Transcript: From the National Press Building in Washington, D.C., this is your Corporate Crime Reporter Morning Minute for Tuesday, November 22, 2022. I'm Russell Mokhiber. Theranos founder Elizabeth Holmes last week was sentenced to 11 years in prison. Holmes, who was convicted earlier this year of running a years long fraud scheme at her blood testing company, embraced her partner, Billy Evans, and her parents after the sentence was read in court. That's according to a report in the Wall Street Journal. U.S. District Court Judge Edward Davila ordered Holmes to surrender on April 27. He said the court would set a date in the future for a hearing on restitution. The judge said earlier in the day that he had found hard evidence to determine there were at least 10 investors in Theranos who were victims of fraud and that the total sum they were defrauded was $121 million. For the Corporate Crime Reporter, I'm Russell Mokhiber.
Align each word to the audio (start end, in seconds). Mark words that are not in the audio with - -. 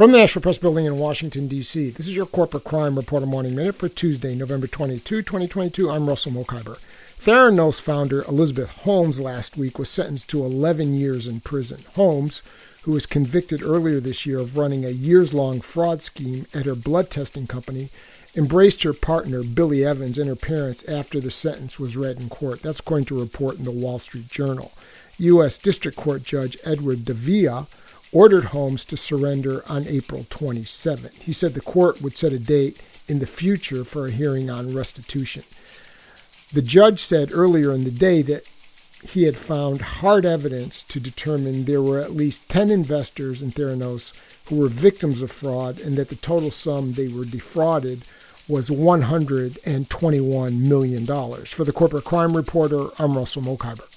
From 0.00 0.12
the 0.12 0.16
National 0.16 0.40
Press 0.40 0.56
Building 0.56 0.86
in 0.86 0.96
Washington, 0.96 1.46
D.C., 1.46 1.90
this 1.90 2.08
is 2.08 2.16
your 2.16 2.24
Corporate 2.24 2.64
Crime 2.64 2.96
Reporter 2.96 3.26
Morning 3.26 3.54
Minute 3.54 3.74
for 3.74 3.90
Tuesday, 3.90 4.34
November 4.34 4.66
22, 4.66 5.20
2022. 5.20 5.90
I'm 5.90 6.08
Russell 6.08 6.32
Mokhiber. 6.32 6.78
Theranos 7.18 7.82
founder 7.82 8.22
Elizabeth 8.22 8.78
Holmes 8.84 9.20
last 9.20 9.58
week 9.58 9.78
was 9.78 9.90
sentenced 9.90 10.30
to 10.30 10.42
11 10.42 10.94
years 10.94 11.26
in 11.26 11.40
prison. 11.40 11.84
Holmes, 11.96 12.40
who 12.84 12.92
was 12.92 13.04
convicted 13.04 13.62
earlier 13.62 14.00
this 14.00 14.24
year 14.24 14.38
of 14.38 14.56
running 14.56 14.86
a 14.86 14.88
years 14.88 15.34
long 15.34 15.60
fraud 15.60 16.00
scheme 16.00 16.46
at 16.54 16.64
her 16.64 16.74
blood 16.74 17.10
testing 17.10 17.46
company, 17.46 17.90
embraced 18.34 18.84
her 18.84 18.94
partner, 18.94 19.42
Billy 19.42 19.84
Evans, 19.84 20.16
and 20.16 20.30
her 20.30 20.34
parents 20.34 20.82
after 20.88 21.20
the 21.20 21.30
sentence 21.30 21.78
was 21.78 21.94
read 21.94 22.18
in 22.18 22.30
court. 22.30 22.62
That's 22.62 22.80
according 22.80 23.04
to 23.08 23.18
a 23.18 23.24
report 23.24 23.58
in 23.58 23.66
the 23.66 23.70
Wall 23.70 23.98
Street 23.98 24.30
Journal. 24.30 24.72
U.S. 25.18 25.58
District 25.58 25.94
Court 25.94 26.22
Judge 26.22 26.56
Edward 26.64 27.04
Davila 27.04 27.66
ordered 28.12 28.46
Holmes 28.46 28.84
to 28.86 28.96
surrender 28.96 29.62
on 29.68 29.86
April 29.86 30.26
27. 30.30 31.10
He 31.20 31.32
said 31.32 31.54
the 31.54 31.60
court 31.60 32.02
would 32.02 32.16
set 32.16 32.32
a 32.32 32.38
date 32.38 32.80
in 33.08 33.18
the 33.18 33.26
future 33.26 33.84
for 33.84 34.06
a 34.06 34.10
hearing 34.10 34.50
on 34.50 34.74
restitution. 34.74 35.44
The 36.52 36.62
judge 36.62 37.00
said 37.00 37.30
earlier 37.32 37.72
in 37.72 37.84
the 37.84 37.90
day 37.90 38.22
that 38.22 38.44
he 39.08 39.22
had 39.24 39.36
found 39.36 39.80
hard 39.80 40.24
evidence 40.26 40.82
to 40.84 41.00
determine 41.00 41.64
there 41.64 41.82
were 41.82 42.00
at 42.00 42.12
least 42.12 42.48
10 42.48 42.70
investors 42.70 43.40
in 43.40 43.50
Theranos 43.52 44.12
who 44.48 44.56
were 44.56 44.68
victims 44.68 45.22
of 45.22 45.30
fraud 45.30 45.80
and 45.80 45.96
that 45.96 46.08
the 46.08 46.16
total 46.16 46.50
sum 46.50 46.92
they 46.92 47.08
were 47.08 47.24
defrauded 47.24 48.02
was 48.48 48.68
$121 48.68 50.60
million. 50.60 51.06
For 51.46 51.64
the 51.64 51.72
Corporate 51.72 52.04
Crime 52.04 52.36
Reporter, 52.36 52.88
I'm 52.98 53.16
Russell 53.16 53.42
Mokhiber. 53.42 53.88